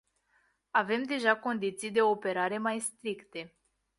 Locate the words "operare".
2.01-2.57